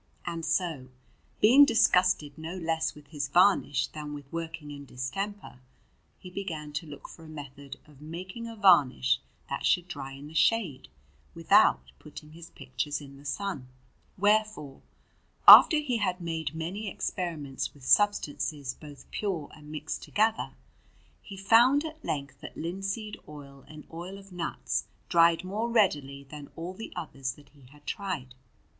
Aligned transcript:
And 0.25 0.43
so, 0.43 0.87
being 1.41 1.63
disgusted 1.63 2.35
no 2.35 2.55
less 2.57 2.95
with 2.95 3.09
his 3.09 3.27
varnish 3.27 3.85
than 3.89 4.15
with 4.15 4.25
working 4.33 4.71
in 4.71 4.83
distemper, 4.83 5.59
he 6.17 6.31
began 6.31 6.73
to 6.73 6.87
look 6.87 7.07
for 7.07 7.23
a 7.25 7.29
method 7.29 7.77
of 7.85 8.01
making 8.01 8.47
a 8.47 8.55
varnish 8.55 9.19
that 9.47 9.63
should 9.63 9.87
dry 9.87 10.13
in 10.13 10.25
the 10.27 10.33
shade, 10.33 10.87
without 11.35 11.91
putting 11.99 12.31
his 12.31 12.49
pictures 12.49 12.99
in 12.99 13.17
the 13.17 13.25
sun. 13.25 13.67
Wherefore, 14.17 14.81
after 15.47 15.77
he 15.77 15.97
had 15.97 16.19
made 16.19 16.55
many 16.55 16.89
experiments 16.89 17.75
with 17.75 17.85
substances 17.85 18.73
both 18.73 19.05
pure 19.11 19.51
and 19.55 19.71
mixed 19.71 20.01
together, 20.01 20.53
he 21.21 21.37
found 21.37 21.85
at 21.85 22.03
length 22.03 22.41
that 22.41 22.57
linseed 22.57 23.19
oil 23.27 23.63
and 23.67 23.85
oil 23.93 24.17
of 24.17 24.31
nuts 24.31 24.85
dried 25.09 25.43
more 25.43 25.69
readily 25.69 26.23
than 26.23 26.49
all 26.55 26.73
the 26.73 26.91
others 26.95 27.33
that 27.33 27.49
he 27.49 27.67
had 27.69 27.85
tried. 27.85 28.33